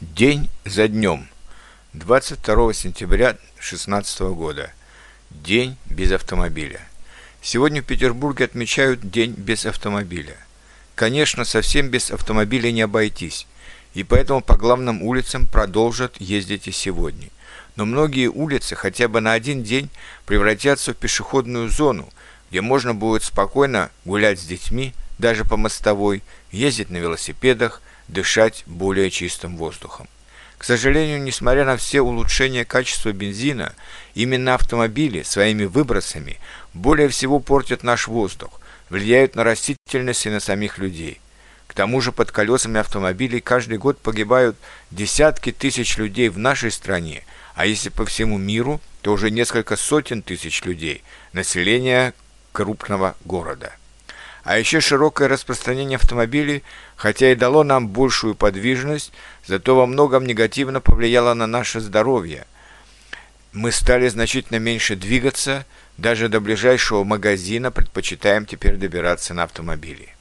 День 0.00 0.48
за 0.64 0.86
днем. 0.86 1.26
22 1.92 2.72
сентября 2.72 3.32
2016 3.32 4.20
года. 4.20 4.70
День 5.30 5.76
без 5.86 6.12
автомобиля. 6.12 6.80
Сегодня 7.42 7.82
в 7.82 7.84
Петербурге 7.84 8.44
отмечают 8.44 9.10
День 9.10 9.32
без 9.32 9.66
автомобиля. 9.66 10.36
Конечно, 10.94 11.44
совсем 11.44 11.88
без 11.88 12.12
автомобиля 12.12 12.70
не 12.70 12.82
обойтись, 12.82 13.48
и 13.94 14.04
поэтому 14.04 14.40
по 14.40 14.56
главным 14.56 15.02
улицам 15.02 15.48
продолжат 15.48 16.20
ездить 16.20 16.68
и 16.68 16.72
сегодня. 16.72 17.26
Но 17.74 17.84
многие 17.84 18.28
улицы 18.28 18.76
хотя 18.76 19.08
бы 19.08 19.20
на 19.20 19.32
один 19.32 19.64
день 19.64 19.90
превратятся 20.26 20.92
в 20.92 20.96
пешеходную 20.96 21.70
зону, 21.70 22.08
где 22.50 22.60
можно 22.60 22.94
будет 22.94 23.24
спокойно 23.24 23.90
гулять 24.04 24.38
с 24.38 24.44
детьми, 24.44 24.94
даже 25.18 25.44
по 25.44 25.56
мостовой, 25.56 26.22
ездить 26.52 26.90
на 26.90 26.98
велосипедах, 26.98 27.82
дышать 28.08 28.64
более 28.66 29.10
чистым 29.10 29.56
воздухом. 29.56 30.08
К 30.58 30.64
сожалению, 30.64 31.22
несмотря 31.22 31.64
на 31.64 31.76
все 31.76 32.00
улучшения 32.00 32.64
качества 32.64 33.12
бензина, 33.12 33.74
именно 34.14 34.54
автомобили 34.54 35.22
своими 35.22 35.64
выбросами 35.64 36.38
более 36.74 37.08
всего 37.08 37.38
портят 37.38 37.84
наш 37.84 38.08
воздух, 38.08 38.60
влияют 38.90 39.36
на 39.36 39.44
растительность 39.44 40.26
и 40.26 40.30
на 40.30 40.40
самих 40.40 40.78
людей. 40.78 41.20
К 41.68 41.74
тому 41.74 42.00
же 42.00 42.10
под 42.10 42.32
колесами 42.32 42.80
автомобилей 42.80 43.40
каждый 43.40 43.78
год 43.78 43.98
погибают 43.98 44.56
десятки 44.90 45.52
тысяч 45.52 45.96
людей 45.96 46.28
в 46.28 46.38
нашей 46.38 46.72
стране, 46.72 47.24
а 47.54 47.66
если 47.66 47.90
по 47.90 48.04
всему 48.04 48.36
миру, 48.36 48.80
то 49.02 49.12
уже 49.12 49.30
несколько 49.30 49.76
сотен 49.76 50.22
тысяч 50.22 50.64
людей, 50.64 51.04
населения 51.32 52.14
крупного 52.52 53.14
города. 53.24 53.72
А 54.44 54.58
еще 54.58 54.80
широкое 54.80 55.28
распространение 55.28 55.96
автомобилей, 55.96 56.62
хотя 56.96 57.32
и 57.32 57.34
дало 57.34 57.64
нам 57.64 57.88
большую 57.88 58.34
подвижность, 58.34 59.12
зато 59.46 59.74
во 59.74 59.86
многом 59.86 60.26
негативно 60.26 60.80
повлияло 60.80 61.34
на 61.34 61.46
наше 61.46 61.80
здоровье. 61.80 62.46
Мы 63.52 63.72
стали 63.72 64.08
значительно 64.08 64.58
меньше 64.58 64.94
двигаться, 64.94 65.66
даже 65.96 66.28
до 66.28 66.40
ближайшего 66.40 67.02
магазина 67.04 67.70
предпочитаем 67.70 68.46
теперь 68.46 68.76
добираться 68.76 69.34
на 69.34 69.42
автомобиле. 69.42 70.14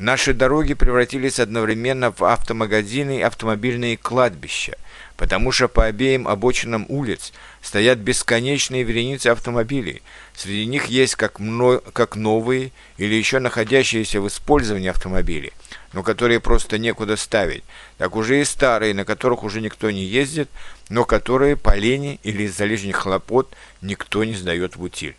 Наши 0.00 0.32
дороги 0.32 0.72
превратились 0.72 1.38
одновременно 1.38 2.10
в 2.10 2.24
автомагазины 2.24 3.18
и 3.18 3.22
автомобильные 3.22 3.98
кладбища, 3.98 4.78
потому 5.18 5.52
что 5.52 5.68
по 5.68 5.84
обеим 5.84 6.26
обочинам 6.26 6.86
улиц 6.88 7.34
стоят 7.60 7.98
бесконечные 7.98 8.82
вереницы 8.82 9.26
автомобилей. 9.26 10.00
Среди 10.34 10.64
них 10.64 10.86
есть 10.86 11.16
как, 11.16 11.38
мно... 11.38 11.82
как 11.92 12.16
новые 12.16 12.72
или 12.96 13.14
еще 13.14 13.40
находящиеся 13.40 14.22
в 14.22 14.28
использовании 14.28 14.88
автомобили, 14.88 15.52
но 15.92 16.02
которые 16.02 16.40
просто 16.40 16.78
некуда 16.78 17.16
ставить, 17.16 17.62
так 17.98 18.16
уже 18.16 18.40
и 18.40 18.44
старые, 18.46 18.94
на 18.94 19.04
которых 19.04 19.42
уже 19.42 19.60
никто 19.60 19.90
не 19.90 20.04
ездит, 20.04 20.48
но 20.88 21.04
которые 21.04 21.56
по 21.56 21.76
лени 21.76 22.18
или 22.22 22.44
из-за 22.44 22.64
лишних 22.64 22.96
хлопот 22.96 23.54
никто 23.82 24.24
не 24.24 24.32
сдает 24.32 24.76
в 24.76 24.82
утиль. 24.82 25.14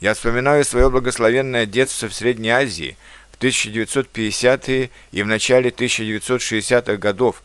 Я 0.00 0.14
вспоминаю 0.14 0.64
свое 0.64 0.90
благословенное 0.90 1.66
детство 1.66 2.08
в 2.08 2.14
Средней 2.14 2.50
Азии– 2.50 2.96
1950-е 3.42 4.90
и 5.10 5.22
в 5.22 5.26
начале 5.26 5.70
1960-х 5.70 6.96
годов, 6.96 7.42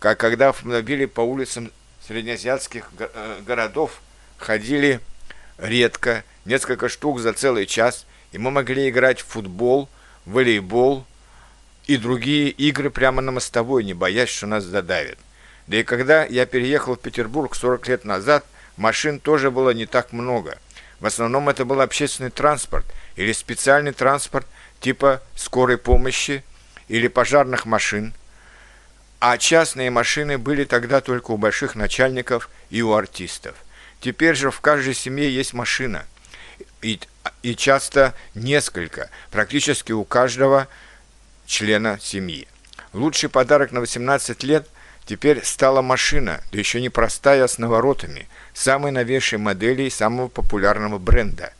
как 0.00 0.18
когда 0.18 0.48
автомобили 0.48 1.06
по 1.06 1.20
улицам 1.20 1.70
среднеазиатских 2.06 2.90
э, 2.98 3.40
городов 3.46 4.00
ходили 4.38 5.00
редко, 5.58 6.24
несколько 6.44 6.88
штук 6.88 7.20
за 7.20 7.32
целый 7.32 7.66
час, 7.66 8.06
и 8.32 8.38
мы 8.38 8.50
могли 8.50 8.88
играть 8.88 9.20
в 9.20 9.26
футбол, 9.26 9.88
волейбол 10.26 11.06
и 11.86 11.96
другие 11.96 12.50
игры 12.50 12.90
прямо 12.90 13.22
на 13.22 13.32
мостовой, 13.32 13.84
не 13.84 13.94
боясь, 13.94 14.28
что 14.28 14.46
нас 14.46 14.64
задавят. 14.64 15.18
Да 15.66 15.76
и 15.76 15.82
когда 15.82 16.24
я 16.24 16.46
переехал 16.46 16.96
в 16.96 17.00
Петербург 17.00 17.54
40 17.54 17.88
лет 17.88 18.04
назад, 18.04 18.44
машин 18.76 19.20
тоже 19.20 19.50
было 19.50 19.70
не 19.70 19.86
так 19.86 20.12
много. 20.12 20.58
В 21.00 21.06
основном 21.06 21.48
это 21.48 21.64
был 21.64 21.80
общественный 21.80 22.30
транспорт 22.30 22.84
или 23.16 23.32
специальный 23.32 23.92
транспорт 23.92 24.46
типа 24.80 25.22
скорой 25.34 25.78
помощи 25.78 26.44
или 26.88 27.08
пожарных 27.08 27.66
машин, 27.66 28.14
а 29.20 29.36
частные 29.36 29.90
машины 29.90 30.38
были 30.38 30.64
тогда 30.64 31.00
только 31.00 31.32
у 31.32 31.36
больших 31.36 31.74
начальников 31.74 32.48
и 32.70 32.82
у 32.82 32.92
артистов. 32.92 33.56
Теперь 34.00 34.36
же 34.36 34.50
в 34.50 34.60
каждой 34.60 34.94
семье 34.94 35.32
есть 35.32 35.54
машина, 35.54 36.04
и, 36.82 37.00
и 37.42 37.56
часто 37.56 38.14
несколько, 38.34 39.10
практически 39.30 39.90
у 39.90 40.04
каждого 40.04 40.68
члена 41.46 41.98
семьи. 42.00 42.46
Лучший 42.92 43.28
подарок 43.28 43.72
на 43.72 43.80
18 43.80 44.42
лет 44.44 44.68
теперь 45.04 45.44
стала 45.44 45.82
машина, 45.82 46.40
да 46.52 46.58
еще 46.58 46.80
не 46.80 46.88
простая, 46.90 47.44
а 47.44 47.48
с 47.48 47.58
наворотами, 47.58 48.28
самой 48.54 48.92
новейшей 48.92 49.38
модели 49.38 49.82
и 49.82 49.90
самого 49.90 50.28
популярного 50.28 50.98
бренда. 50.98 51.52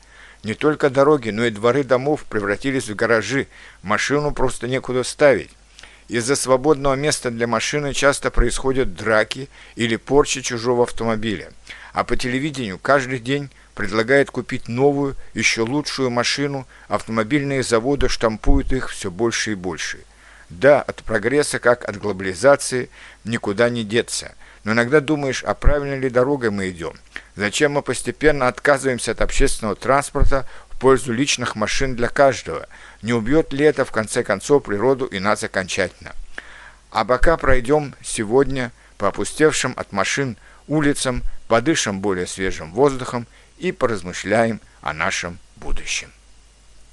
Не 0.49 0.55
только 0.55 0.89
дороги, 0.89 1.29
но 1.29 1.45
и 1.45 1.51
дворы 1.51 1.85
домов 1.85 2.25
превратились 2.25 2.89
в 2.89 2.95
гаражи, 2.95 3.49
машину 3.83 4.33
просто 4.33 4.67
некуда 4.67 5.05
ставить. 5.05 5.51
Из-за 6.09 6.37
свободного 6.37 6.95
места 6.95 7.31
для 7.31 7.47
машины 7.47 7.93
часто 7.93 8.31
происходят 8.31 8.95
драки 8.95 9.51
или 9.77 9.97
порча 9.97 10.41
чужого 10.41 10.85
автомобиля. 10.85 11.53
А 11.93 12.03
по 12.03 12.17
телевидению 12.17 12.79
каждый 12.79 13.19
день 13.19 13.51
предлагает 13.75 14.31
купить 14.31 14.69
новую, 14.69 15.17
еще 15.35 15.61
лучшую 15.61 16.09
машину, 16.09 16.67
автомобильные 16.89 17.63
заводы 17.63 18.09
штампуют 18.09 18.73
их 18.73 18.89
все 18.89 19.11
больше 19.11 19.53
и 19.53 19.55
больше. 19.55 19.99
Да, 20.51 20.81
от 20.81 21.03
прогресса, 21.03 21.59
как 21.59 21.89
от 21.89 21.99
глобализации, 21.99 22.89
никуда 23.25 23.69
не 23.69 23.85
деться. 23.85 24.35
Но 24.65 24.73
иногда 24.73 25.01
думаешь, 25.01 25.45
а 25.45 25.55
правильной 25.55 25.99
ли 25.99 26.11
дорогой 26.11 26.51
мы 26.51 26.71
идем? 26.71 26.95
Зачем 27.37 27.73
мы 27.73 27.83
постепенно 27.83 28.49
отказываемся 28.49 29.13
от 29.13 29.21
общественного 29.21 29.77
транспорта 29.77 30.49
в 30.71 30.79
пользу 30.79 31.13
личных 31.13 31.55
машин 31.55 31.97
для 31.97 32.09
каждого? 32.09 32.67
Не 33.03 33.13
убьет 33.13 33.53
ли 33.53 33.65
это 33.65 33.85
в 33.85 33.93
конце 33.93 34.25
концов 34.25 34.65
природу 34.65 35.05
и 35.05 35.19
нас 35.19 35.45
окончательно? 35.45 36.15
А 36.91 37.05
пока 37.05 37.37
пройдем 37.37 37.95
сегодня 38.03 38.73
по 38.97 39.09
опустевшим 39.09 39.75
от 39.77 39.93
машин 39.93 40.37
улицам, 40.67 41.23
подышим 41.47 42.01
более 42.01 42.27
свежим 42.27 42.73
воздухом 42.73 43.27
и 43.59 43.71
поразмышляем 43.73 44.61
о 44.81 44.93
нашем 44.93 45.39
будущем. 45.57 46.11